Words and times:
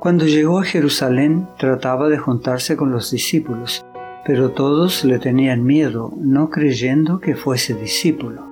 Cuando 0.00 0.26
llegó 0.26 0.60
a 0.60 0.64
Jerusalén 0.64 1.48
trataba 1.58 2.08
de 2.08 2.18
juntarse 2.18 2.76
con 2.76 2.92
los 2.92 3.10
discípulos, 3.10 3.84
pero 4.24 4.50
todos 4.50 5.04
le 5.04 5.18
tenían 5.18 5.64
miedo, 5.64 6.12
no 6.20 6.50
creyendo 6.50 7.18
que 7.18 7.34
fuese 7.34 7.74
discípulo. 7.74 8.46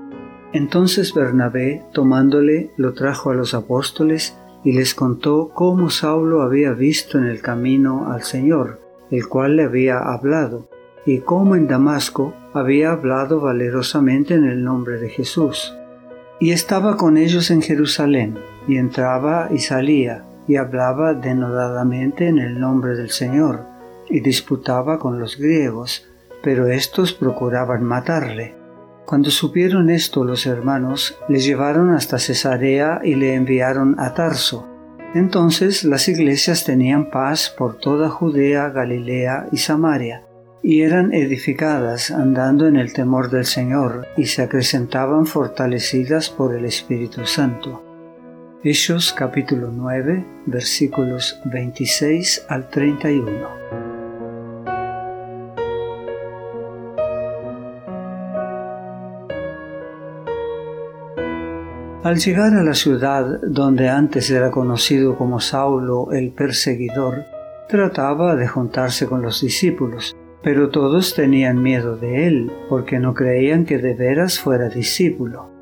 Entonces 0.52 1.14
Bernabé, 1.14 1.84
tomándole, 1.92 2.72
lo 2.76 2.94
trajo 2.94 3.30
a 3.30 3.34
los 3.34 3.54
apóstoles 3.54 4.36
y 4.64 4.72
les 4.72 4.94
contó 4.94 5.50
cómo 5.54 5.88
Saulo 5.88 6.42
había 6.42 6.72
visto 6.72 7.16
en 7.16 7.26
el 7.26 7.40
camino 7.42 8.10
al 8.10 8.24
Señor, 8.24 8.80
el 9.12 9.28
cual 9.28 9.54
le 9.54 9.62
había 9.62 9.98
hablado, 9.98 10.68
y 11.04 11.20
cómo 11.20 11.54
en 11.54 11.68
Damasco 11.68 12.34
había 12.54 12.90
hablado 12.90 13.40
valerosamente 13.40 14.34
en 14.34 14.44
el 14.46 14.64
nombre 14.64 14.98
de 14.98 15.10
Jesús. 15.10 15.76
Y 16.40 16.50
estaba 16.50 16.96
con 16.96 17.16
ellos 17.16 17.52
en 17.52 17.62
Jerusalén, 17.62 18.36
y 18.66 18.78
entraba 18.78 19.48
y 19.52 19.58
salía, 19.58 20.24
y 20.48 20.56
hablaba 20.56 21.14
denodadamente 21.14 22.28
en 22.28 22.38
el 22.38 22.60
nombre 22.60 22.94
del 22.94 23.10
Señor, 23.10 23.64
y 24.08 24.20
disputaba 24.20 24.98
con 24.98 25.18
los 25.18 25.36
griegos, 25.36 26.06
pero 26.42 26.68
éstos 26.68 27.12
procuraban 27.12 27.82
matarle. 27.82 28.54
Cuando 29.04 29.30
supieron 29.30 29.88
esto 29.90 30.24
los 30.24 30.46
hermanos, 30.46 31.16
le 31.28 31.38
llevaron 31.38 31.90
hasta 31.90 32.18
Cesarea 32.18 33.00
y 33.04 33.14
le 33.14 33.34
enviaron 33.34 33.94
a 33.98 34.14
Tarso. 34.14 34.66
Entonces 35.14 35.84
las 35.84 36.08
iglesias 36.08 36.64
tenían 36.64 37.10
paz 37.10 37.54
por 37.56 37.78
toda 37.78 38.10
Judea, 38.10 38.68
Galilea 38.70 39.46
y 39.52 39.58
Samaria, 39.58 40.24
y 40.62 40.82
eran 40.82 41.14
edificadas 41.14 42.10
andando 42.10 42.66
en 42.66 42.76
el 42.76 42.92
temor 42.92 43.30
del 43.30 43.44
Señor, 43.44 44.08
y 44.16 44.26
se 44.26 44.42
acrecentaban 44.42 45.26
fortalecidas 45.26 46.28
por 46.28 46.54
el 46.54 46.64
Espíritu 46.64 47.24
Santo. 47.26 47.85
Hechos 48.68 49.12
capítulo 49.12 49.70
9 49.72 50.26
versículos 50.46 51.40
26 51.44 52.46
al 52.48 52.68
31. 52.68 53.48
Al 62.02 62.18
llegar 62.18 62.54
a 62.54 62.64
la 62.64 62.74
ciudad 62.74 63.40
donde 63.40 63.88
antes 63.88 64.28
era 64.32 64.50
conocido 64.50 65.16
como 65.16 65.38
Saulo 65.38 66.08
el 66.10 66.32
perseguidor, 66.32 67.22
trataba 67.68 68.34
de 68.34 68.48
juntarse 68.48 69.06
con 69.06 69.22
los 69.22 69.42
discípulos, 69.42 70.16
pero 70.42 70.70
todos 70.70 71.14
tenían 71.14 71.62
miedo 71.62 71.96
de 71.96 72.26
él 72.26 72.52
porque 72.68 72.98
no 72.98 73.14
creían 73.14 73.64
que 73.64 73.78
de 73.78 73.94
veras 73.94 74.40
fuera 74.40 74.68
discípulo. 74.68 75.52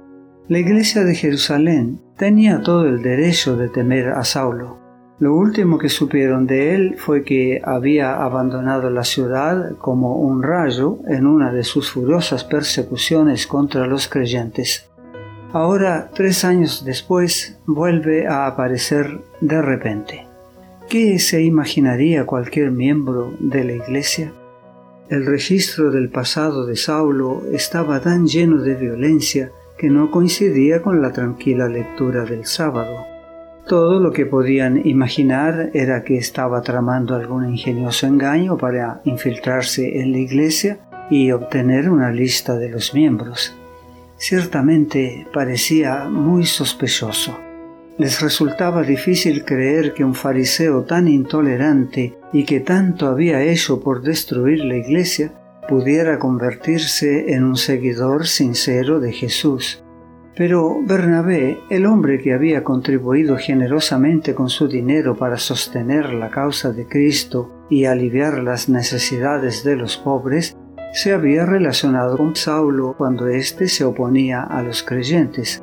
La 0.49 0.59
iglesia 0.59 1.05
de 1.05 1.15
Jerusalén 1.15 2.01
tenía 2.17 2.63
todo 2.63 2.87
el 2.87 3.03
derecho 3.03 3.57
de 3.57 3.69
temer 3.69 4.11
a 4.11 4.25
Saulo. 4.25 4.79
Lo 5.19 5.35
último 5.35 5.79
que 5.79 5.89
supieron 5.89 6.47
de 6.47 6.75
él 6.75 6.97
fue 6.99 7.23
que 7.23 7.63
había 7.65 8.23
abandonado 8.23 8.91
la 8.91 9.05
ciudad 9.05 9.77
como 9.79 10.17
un 10.17 10.43
rayo 10.43 10.99
en 11.07 11.27
una 11.27 11.53
de 11.53 11.63
sus 11.63 11.91
furiosas 11.91 12.45
persecuciones 12.45 13.47
contra 13.47 13.87
los 13.87 14.09
creyentes. 14.09 14.91
Ahora, 15.53 16.11
tres 16.13 16.45
años 16.45 16.85
después, 16.85 17.59
vuelve 17.65 18.27
a 18.27 18.47
aparecer 18.47 19.21
de 19.41 19.63
repente. 19.63 20.27
¿Qué 20.89 21.21
se 21.21 21.43
imaginaría 21.43 22.27
cualquier 22.27 22.73
miembro 22.73 23.33
de 23.39 23.63
la 23.63 23.73
iglesia? 23.73 24.33
El 25.09 25.25
registro 25.27 25.93
del 25.93 26.11
pasado 26.11 26.67
de 26.67 26.77
Saulo 26.77 27.43
estaba 27.53 28.01
tan 28.01 28.27
lleno 28.27 28.63
de 28.63 28.75
violencia 28.75 29.53
que 29.79 29.91
no 29.91 30.11
coincidía 30.11 30.83
con 30.83 31.03
la 31.03 31.13
tranquila 31.13 31.69
lectura 31.69 32.25
del 32.25 32.47
sábado. 32.47 33.07
Todo 33.67 33.99
lo 33.99 34.13
que 34.13 34.27
podían 34.27 34.87
imaginar 34.87 35.71
era 35.73 36.05
que 36.05 36.19
estaba 36.19 36.61
tramando 36.61 37.15
algún 37.15 37.49
ingenioso 37.49 38.07
engaño 38.07 38.59
para 38.59 39.01
infiltrarse 39.05 40.01
en 40.01 40.13
la 40.13 40.19
iglesia 40.19 40.79
y 41.11 41.33
obtener 41.33 41.89
una 41.89 42.11
lista 42.11 42.57
de 42.57 42.69
los 42.69 42.93
miembros. 42.93 43.57
Ciertamente 44.17 45.27
parecía 45.33 46.05
muy 46.05 46.45
sospechoso. 46.45 47.39
Les 47.97 48.21
resultaba 48.21 48.83
difícil 48.83 49.45
creer 49.45 49.95
que 49.95 50.05
un 50.05 50.15
fariseo 50.15 50.83
tan 50.83 51.09
intolerante 51.09 52.15
y 52.33 52.45
que 52.45 52.61
tanto 52.61 53.07
había 53.07 53.43
hecho 53.43 53.81
por 53.81 54.03
destruir 54.03 54.65
la 54.65 54.77
iglesia 54.77 55.33
pudiera 55.69 56.19
convertirse 56.19 57.35
en 57.35 57.45
un 57.45 57.57
seguidor 57.57 58.27
sincero 58.27 59.01
de 59.01 59.13
Jesús. 59.13 59.85
Pero 60.37 60.81
Bernabé, 60.83 61.61
el 61.71 61.87
hombre 61.87 62.21
que 62.21 62.33
había 62.33 62.65
contribuido 62.65 63.37
generosamente 63.37 64.35
con 64.35 64.49
su 64.49 64.67
dinero 64.67 65.17
para 65.17 65.39
sostener 65.39 66.13
la 66.13 66.31
causa 66.31 66.73
de 66.73 66.87
Cristo 66.87 67.67
y 67.71 67.85
aliviar 67.85 68.43
las 68.43 68.69
necesidades 68.69 69.63
de 69.63 69.77
los 69.77 69.97
pobres, 69.97 70.57
se 70.93 71.13
había 71.13 71.47
relacionado 71.47 72.17
con 72.17 72.35
Saulo 72.35 72.95
cuando 72.99 73.29
éste 73.29 73.69
se 73.69 73.85
oponía 73.85 74.43
a 74.43 74.63
los 74.63 74.83
creyentes. 74.83 75.63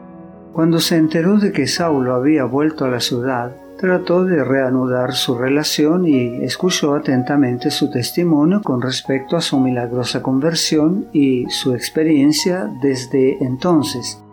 Cuando 0.53 0.79
se 0.79 0.97
enteró 0.97 1.37
de 1.37 1.51
que 1.51 1.67
Saulo 1.67 2.15
había 2.15 2.45
vuelto 2.45 2.85
a 2.85 2.89
la 2.89 2.99
ciudad, 2.99 3.55
trató 3.81 4.23
de 4.25 4.43
reanudar 4.43 5.13
su 5.13 5.35
relación 5.35 6.07
y 6.07 6.43
escuchó 6.43 6.93
atentamente 6.93 7.71
su 7.71 7.89
testimonio 7.89 8.61
con 8.61 8.79
respecto 8.79 9.35
a 9.35 9.41
su 9.41 9.59
milagrosa 9.59 10.21
conversión 10.21 11.07
y 11.11 11.49
su 11.49 11.73
experiencia 11.73 12.69
desde 12.79 13.43
entonces. 13.43 14.23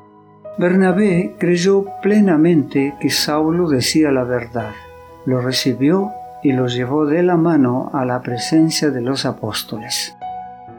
Bernabé 0.58 1.34
creyó 1.38 1.86
plenamente 2.02 2.94
que 3.00 3.08
Saulo 3.08 3.70
decía 3.70 4.10
la 4.10 4.24
verdad, 4.24 4.72
lo 5.24 5.40
recibió 5.40 6.12
y 6.42 6.52
lo 6.52 6.66
llevó 6.66 7.06
de 7.06 7.22
la 7.22 7.38
mano 7.38 7.90
a 7.94 8.04
la 8.04 8.20
presencia 8.20 8.90
de 8.90 9.00
los 9.00 9.24
apóstoles. 9.24 10.14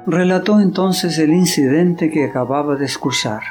Relató 0.06 0.60
entonces 0.60 1.18
el 1.18 1.32
incidente 1.32 2.12
que 2.12 2.26
acababa 2.26 2.76
de 2.76 2.86
escuchar 2.86 3.42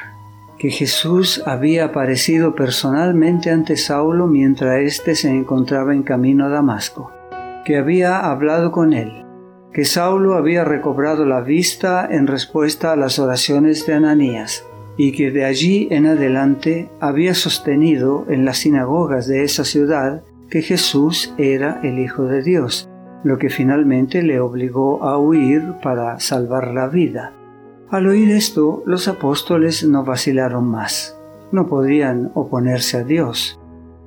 que 0.59 0.69
Jesús 0.69 1.41
había 1.45 1.85
aparecido 1.85 2.53
personalmente 2.53 3.49
ante 3.49 3.77
Saulo 3.77 4.27
mientras 4.27 4.81
éste 4.81 5.15
se 5.15 5.29
encontraba 5.29 5.93
en 5.93 6.03
camino 6.03 6.45
a 6.45 6.49
Damasco, 6.49 7.11
que 7.63 7.77
había 7.77 8.19
hablado 8.19 8.71
con 8.71 8.91
él, 8.91 9.25
que 9.71 9.85
Saulo 9.85 10.35
había 10.35 10.65
recobrado 10.65 11.25
la 11.25 11.39
vista 11.39 12.05
en 12.11 12.27
respuesta 12.27 12.91
a 12.91 12.97
las 12.97 13.19
oraciones 13.19 13.87
de 13.87 13.93
Ananías, 13.93 14.65
y 14.97 15.13
que 15.13 15.31
de 15.31 15.45
allí 15.45 15.87
en 15.91 16.07
adelante 16.07 16.89
había 16.99 17.33
sostenido 17.35 18.25
en 18.27 18.43
las 18.43 18.57
sinagogas 18.57 19.27
de 19.27 19.45
esa 19.45 19.63
ciudad 19.63 20.23
que 20.49 20.61
Jesús 20.61 21.33
era 21.37 21.79
el 21.83 21.99
Hijo 21.99 22.25
de 22.25 22.43
Dios, 22.43 22.89
lo 23.23 23.37
que 23.37 23.49
finalmente 23.49 24.23
le 24.23 24.41
obligó 24.41 25.03
a 25.03 25.17
huir 25.17 25.75
para 25.81 26.19
salvar 26.19 26.73
la 26.73 26.87
vida. 26.87 27.33
Al 27.91 28.05
oír 28.05 28.29
esto, 28.29 28.83
los 28.85 29.07
apóstoles 29.07 29.83
no 29.83 30.03
vacilaron 30.03 30.67
más. 30.69 31.17
No 31.51 31.65
podían 31.65 32.29
oponerse 32.35 32.97
a 32.97 33.03
Dios. 33.03 33.59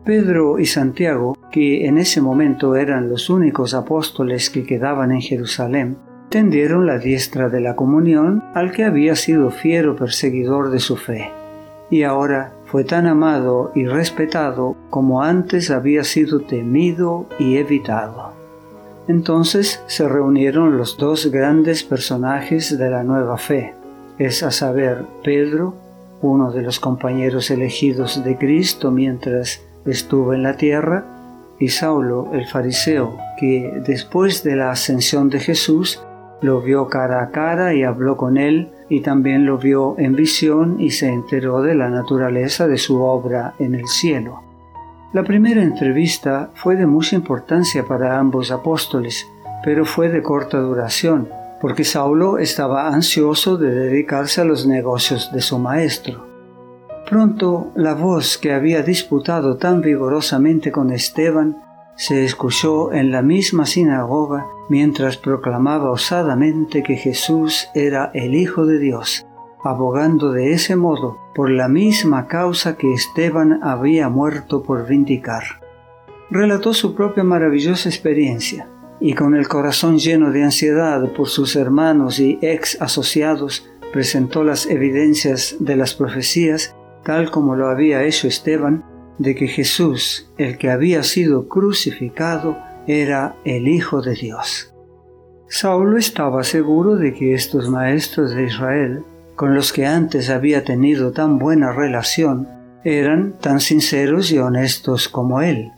Pedro 0.05 0.61
y 0.61 0.67
Santiago, 0.67 1.37
que 1.51 1.87
en 1.87 1.99
ese 1.99 2.21
momento 2.21 2.77
eran 2.77 3.09
los 3.09 3.29
únicos 3.29 3.75
apóstoles 3.75 4.51
que 4.51 4.63
quedaban 4.63 5.11
en 5.11 5.21
Jerusalén, 5.21 5.97
tendieron 6.29 6.87
la 6.87 6.99
diestra 6.99 7.49
de 7.49 7.61
la 7.61 7.75
comunión 7.75 8.45
al 8.55 8.71
que 8.71 8.85
había 8.85 9.17
sido 9.17 9.51
fiero 9.51 9.97
perseguidor 9.97 10.71
de 10.71 10.79
su 10.79 10.97
fe, 10.97 11.33
y 11.91 12.05
ahora 12.05 12.55
fue 12.67 12.85
tan 12.85 13.07
amado 13.07 13.73
y 13.75 13.87
respetado 13.87 14.77
como 14.91 15.23
antes 15.23 15.71
había 15.71 16.05
sido 16.05 16.41
temido 16.41 17.27
y 17.39 17.57
evitado. 17.57 18.42
Entonces 19.09 19.83
se 19.87 20.09
reunieron 20.09 20.79
los 20.79 20.97
dos 20.97 21.27
grandes 21.27 21.83
personajes 21.83 22.79
de 22.79 22.91
la 22.91 23.03
nueva 23.03 23.37
fe, 23.37 23.75
es 24.19 24.43
a 24.43 24.51
saber, 24.51 25.05
Pedro, 25.25 25.75
uno 26.21 26.53
de 26.53 26.63
los 26.63 26.79
compañeros 26.79 27.51
elegidos 27.51 28.23
de 28.23 28.39
Cristo 28.39 28.91
mientras 28.91 29.61
estuvo 29.85 30.35
en 30.35 30.45
la 30.45 30.57
tierra, 30.57 31.05
y 31.59 31.69
Saulo 31.69 32.31
el 32.33 32.47
fariseo, 32.47 33.17
que 33.39 33.83
después 33.87 34.43
de 34.45 34.57
la 34.57 34.71
ascensión 34.71 35.31
de 35.31 35.41
Jesús 35.41 36.01
lo 36.41 36.61
vio 36.61 36.89
cara 36.89 37.23
a 37.23 37.31
cara 37.31 37.75
y 37.75 37.83
habló 37.85 38.17
con 38.17 38.37
él, 38.37 38.71
y 38.89 39.01
también 39.01 39.47
lo 39.47 39.59
vio 39.59 39.97
en 39.99 40.15
visión 40.15 40.81
y 40.81 40.91
se 40.91 41.09
enteró 41.09 41.63
de 41.63 41.75
la 41.75 41.89
naturaleza 41.89 42.67
de 42.67 42.79
su 42.79 43.01
obra 43.01 43.55
en 43.59 43.75
el 43.75 43.87
cielo. 43.87 44.52
La 45.13 45.25
primera 45.25 45.63
entrevista 45.63 46.51
fue 46.55 46.75
de 46.75 46.87
mucha 46.87 47.17
importancia 47.17 47.85
para 47.85 48.19
ambos 48.19 48.51
apóstoles, 48.51 49.27
pero 49.63 49.85
fue 49.85 50.09
de 50.09 50.23
corta 50.23 50.59
duración, 50.59 51.29
porque 51.61 51.85
Saulo 51.85 52.39
estaba 52.39 52.89
ansioso 52.89 53.59
de 53.59 53.75
dedicarse 53.75 54.41
a 54.41 54.45
los 54.45 54.67
negocios 54.67 55.31
de 55.31 55.43
su 55.43 55.59
maestro. 55.59 56.27
Pronto 57.11 57.73
la 57.75 57.93
voz 57.93 58.39
que 58.39 58.55
había 58.55 58.83
disputado 58.83 59.59
tan 59.59 59.83
vigorosamente 59.83 60.73
con 60.73 60.91
Esteban 60.91 61.59
se 61.95 62.25
escuchó 62.25 62.91
en 62.95 63.11
la 63.11 63.21
misma 63.21 63.67
sinagoga 63.67 64.47
mientras 64.71 65.19
proclamaba 65.19 65.91
osadamente 65.91 66.83
que 66.83 66.97
Jesús 66.97 67.69
era 67.75 68.11
el 68.15 68.35
Hijo 68.35 68.65
de 68.65 68.79
Dios 68.79 69.27
abogando 69.65 70.33
de 70.33 70.53
ese 70.53 70.77
modo 70.77 71.19
por 71.35 71.51
la 71.51 71.69
misma 71.69 72.27
causa 72.27 72.77
que 72.77 72.93
Esteban 72.93 73.61
había 73.63 74.09
muerto 74.09 74.63
por 74.63 74.87
vindicar. 74.87 75.43
relató 76.31 76.73
su 76.73 76.95
propia 76.95 77.25
maravillosa 77.25 77.89
experiencia 77.91 78.67
y 79.01 79.15
con 79.15 79.35
el 79.35 79.49
corazón 79.49 79.99
lleno 79.99 80.31
de 80.31 80.45
ansiedad 80.45 81.13
por 81.13 81.29
sus 81.29 81.57
hermanos 81.57 82.21
y 82.21 82.39
ex 82.41 82.81
asociados, 82.81 83.69
presentó 83.93 84.45
las 84.45 84.67
evidencias 84.67 85.57
de 85.59 85.77
las 85.77 85.93
profecías, 85.95 86.75
tal 87.03 87.31
como 87.31 87.57
lo 87.57 87.69
había 87.69 88.05
hecho 88.05 88.29
Esteban, 88.29 88.85
de 89.19 89.35
que 89.35 89.49
Jesús, 89.49 90.31
el 90.39 90.57
que 90.57 90.71
había 90.71 91.03
sido 91.03 91.49
crucificado, 91.49 92.57
era 92.87 93.37
el 93.45 93.67
Hijo 93.67 94.03
de 94.03 94.15
Dios. 94.15 94.73
Saulo 95.49 95.99
estaba 95.99 96.45
seguro 96.45 96.97
de 96.97 97.13
que 97.13 97.35
estos 97.35 97.69
maestros 97.69 98.35
de 98.35 98.45
Israel, 98.45 99.05
con 99.43 99.57
los 99.57 99.73
que 99.73 99.89
antes 99.89 100.31
había 100.31 100.63
tenido 100.63 101.11
tan 101.11 101.41
buena 101.41 101.73
relación, 101.73 102.47
eran 102.85 103.33
tan 103.41 103.59
sinceros 103.59 104.31
y 104.31 104.39
honestos 104.39 105.09
como 105.09 105.43
él, 105.43 105.73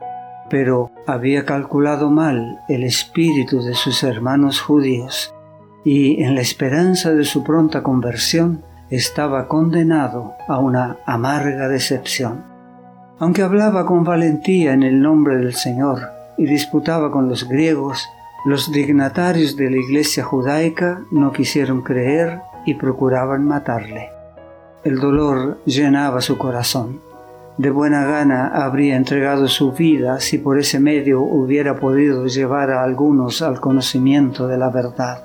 pero 0.51 0.91
había 1.07 1.47
calculado 1.47 2.11
mal 2.11 2.61
el 2.69 2.85
espíritu 2.85 3.63
de 3.63 3.73
sus 3.73 4.03
hermanos 4.03 4.61
judíos 4.61 5.35
y 5.83 6.23
en 6.23 6.35
la 6.35 6.43
esperanza 6.43 7.15
de 7.15 7.25
su 7.25 7.43
pronta 7.43 7.83
conversión 7.83 8.63
estaba 8.91 9.49
condenado 9.49 10.35
a 10.47 10.59
una 10.59 10.99
amarga 11.07 11.67
decepción. 11.67 12.45
Aunque 13.19 13.41
hablaba 13.41 13.87
con 13.87 14.05
valentía 14.05 14.75
en 14.75 14.83
el 14.83 15.01
nombre 15.01 15.39
del 15.39 15.55
Señor 15.55 16.03
y 16.37 16.45
disputaba 16.45 17.11
con 17.11 17.31
los 17.31 17.49
griegos, 17.49 18.07
los 18.45 18.71
dignatarios 18.71 19.57
de 19.57 19.71
la 19.71 19.79
iglesia 19.79 20.23
judaica 20.23 21.01
no 21.11 21.33
quisieron 21.33 21.81
creer 21.81 22.43
y 22.65 22.75
procuraban 22.75 23.45
matarle. 23.45 24.11
El 24.85 24.99
dolor 24.99 25.59
llenaba 25.65 26.21
su 26.21 26.37
corazón. 26.37 27.01
De 27.57 27.71
buena 27.71 28.05
gana 28.05 28.49
habría 28.49 28.97
entregado 28.97 29.47
su 29.49 29.73
vida 29.73 30.19
si 30.21 30.39
por 30.39 30.59
ese 30.59 30.81
medio 30.81 31.23
hubiera 31.23 31.77
podido 31.77 32.27
llevar 32.27 32.71
a 32.71 32.83
algunos 32.83 33.43
al 33.43 33.61
conocimiento 33.61 34.49
de 34.49 34.59
la 34.59 34.71
verdad. 34.71 35.23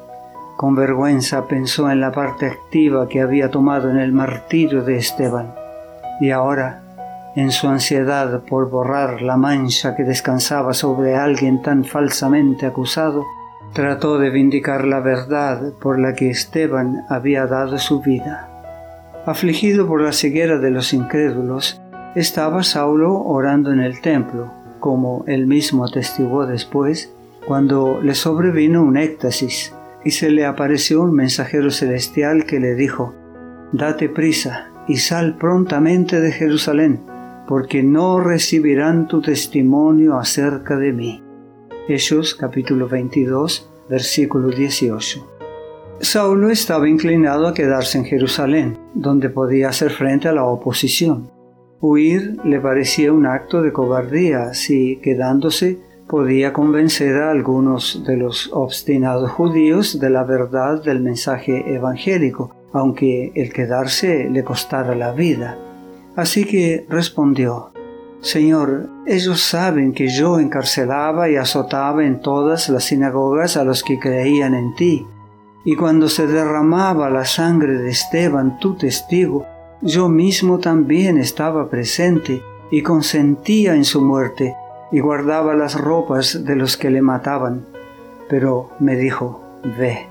Con 0.55 0.75
vergüenza 0.75 1.47
pensó 1.47 1.89
en 1.89 2.01
la 2.01 2.11
parte 2.11 2.45
activa 2.45 3.07
que 3.07 3.21
había 3.21 3.49
tomado 3.49 3.89
en 3.89 3.97
el 3.97 4.11
martirio 4.11 4.83
de 4.83 4.97
Esteban. 4.97 5.55
Y 6.21 6.31
ahora, 6.31 6.83
en 7.35 7.51
su 7.51 7.67
ansiedad 7.67 8.41
por 8.41 8.69
borrar 8.69 9.21
la 9.21 9.37
mancha 9.37 9.95
que 9.95 10.03
descansaba 10.03 10.73
sobre 10.73 11.15
alguien 11.15 11.61
tan 11.61 11.83
falsamente 11.85 12.65
acusado, 12.65 13.25
trató 13.73 14.17
de 14.17 14.29
vindicar 14.29 14.85
la 14.85 14.99
verdad 14.99 15.73
por 15.79 15.99
la 15.99 16.13
que 16.13 16.29
Esteban 16.29 17.03
había 17.09 17.45
dado 17.45 17.77
su 17.77 18.01
vida. 18.01 18.49
Afligido 19.25 19.87
por 19.87 20.01
la 20.01 20.11
ceguera 20.11 20.57
de 20.57 20.71
los 20.71 20.93
incrédulos, 20.93 21.81
estaba 22.15 22.63
Saulo 22.63 23.13
orando 23.21 23.71
en 23.71 23.79
el 23.79 24.01
templo, 24.01 24.51
como 24.79 25.23
él 25.27 25.45
mismo 25.45 25.85
atestiguó 25.85 26.45
después, 26.45 27.13
cuando 27.47 27.99
le 28.01 28.15
sobrevino 28.15 28.83
un 28.83 28.97
éxtasis 28.97 29.73
y 30.03 30.11
se 30.11 30.29
le 30.29 30.45
apareció 30.45 31.01
un 31.01 31.13
mensajero 31.13 31.71
celestial 31.71 32.45
que 32.45 32.59
le 32.59 32.75
dijo, 32.75 33.13
Date 33.71 34.09
prisa 34.09 34.69
y 34.87 34.97
sal 34.97 35.37
prontamente 35.37 36.19
de 36.19 36.31
Jerusalén, 36.31 37.01
porque 37.47 37.83
no 37.83 38.19
recibirán 38.19 39.07
tu 39.07 39.21
testimonio 39.21 40.17
acerca 40.17 40.77
de 40.77 40.93
mí. 40.93 41.23
Hechos 41.91 42.35
capítulo 42.35 42.87
22, 42.87 43.67
versículo 43.89 44.49
18. 44.49 45.27
Saulo 45.99 46.51
estaba 46.51 46.87
inclinado 46.87 47.47
a 47.47 47.53
quedarse 47.55 47.97
en 47.97 48.05
Jerusalén, 48.05 48.77
donde 48.93 49.31
podía 49.31 49.69
hacer 49.69 49.89
frente 49.89 50.27
a 50.27 50.31
la 50.31 50.43
oposición. 50.43 51.31
Huir 51.81 52.37
le 52.45 52.59
parecía 52.59 53.11
un 53.11 53.25
acto 53.25 53.63
de 53.63 53.73
cobardía 53.73 54.53
si, 54.53 54.97
quedándose, 54.97 55.79
podía 56.07 56.53
convencer 56.53 57.15
a 57.23 57.31
algunos 57.31 58.03
de 58.05 58.17
los 58.17 58.51
obstinados 58.53 59.31
judíos 59.31 59.99
de 59.99 60.11
la 60.11 60.23
verdad 60.23 60.83
del 60.83 60.99
mensaje 60.99 61.73
evangélico, 61.73 62.55
aunque 62.71 63.31
el 63.33 63.51
quedarse 63.51 64.29
le 64.29 64.43
costara 64.43 64.93
la 64.93 65.11
vida. 65.11 65.57
Así 66.15 66.45
que 66.45 66.85
respondió, 66.87 67.71
Señor, 68.21 68.89
ellos 69.05 69.41
saben 69.41 69.93
que 69.93 70.09
yo 70.09 70.39
encarcelaba 70.39 71.29
y 71.29 71.37
azotaba 71.37 72.03
en 72.03 72.21
todas 72.21 72.67
las 72.69 72.85
sinagogas 72.85 73.55
a 73.55 73.63
los 73.63 73.83
que 73.83 73.97
creían 73.97 74.53
en 74.53 74.75
ti. 74.75 75.07
Y 75.63 75.75
cuando 75.75 76.09
se 76.09 76.27
derramaba 76.27 77.09
la 77.09 77.25
sangre 77.25 77.73
de 77.73 77.89
Esteban, 77.89 78.59
tu 78.59 78.75
testigo, 78.75 79.45
yo 79.81 80.09
mismo 80.09 80.59
también 80.59 81.17
estaba 81.17 81.69
presente 81.69 82.41
y 82.71 82.81
consentía 82.81 83.75
en 83.75 83.85
su 83.85 84.01
muerte 84.01 84.55
y 84.91 84.99
guardaba 84.99 85.53
las 85.53 85.79
ropas 85.79 86.43
de 86.43 86.55
los 86.55 86.75
que 86.75 86.89
le 86.89 87.01
mataban. 87.01 87.65
Pero 88.29 88.69
me 88.79 88.95
dijo, 88.95 89.41
ve, 89.77 90.07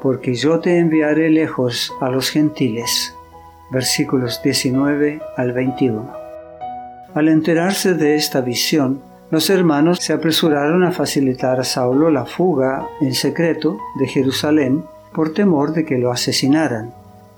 porque 0.00 0.34
yo 0.34 0.60
te 0.60 0.78
enviaré 0.78 1.30
lejos 1.30 1.92
a 2.00 2.08
los 2.08 2.30
gentiles 2.30 3.14
versículos 3.70 4.40
19 4.42 5.20
al 5.36 5.52
21. 5.52 6.17
Al 7.14 7.28
enterarse 7.28 7.94
de 7.94 8.16
esta 8.16 8.40
visión, 8.42 9.00
los 9.30 9.50
hermanos 9.50 9.98
se 10.00 10.12
apresuraron 10.12 10.84
a 10.84 10.92
facilitar 10.92 11.58
a 11.58 11.64
Saulo 11.64 12.10
la 12.10 12.26
fuga 12.26 12.86
en 13.00 13.14
secreto 13.14 13.78
de 13.98 14.06
Jerusalén 14.06 14.84
por 15.14 15.32
temor 15.32 15.72
de 15.72 15.84
que 15.84 15.98
lo 15.98 16.12
asesinaran, 16.12 16.92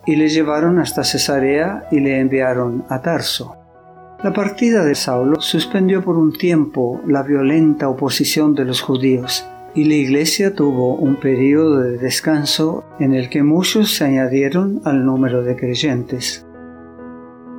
y 0.06 0.16
le 0.16 0.28
llevaron 0.28 0.78
hasta 0.78 1.04
Cesarea 1.04 1.86
y 1.90 2.00
le 2.00 2.18
enviaron 2.18 2.84
a 2.88 3.00
Tarso. 3.00 3.56
La 4.22 4.32
partida 4.32 4.84
de 4.84 4.94
Saulo 4.94 5.40
suspendió 5.40 6.02
por 6.02 6.16
un 6.16 6.32
tiempo 6.32 7.00
la 7.06 7.22
violenta 7.22 7.88
oposición 7.88 8.54
de 8.54 8.64
los 8.64 8.82
judíos, 8.82 9.46
y 9.74 9.84
la 9.84 9.94
iglesia 9.94 10.54
tuvo 10.54 10.96
un 10.96 11.16
periodo 11.16 11.80
de 11.80 11.96
descanso 11.96 12.84
en 12.98 13.14
el 13.14 13.30
que 13.30 13.42
muchos 13.42 13.94
se 13.94 14.04
añadieron 14.04 14.82
al 14.84 15.04
número 15.04 15.42
de 15.42 15.56
creyentes. 15.56 16.44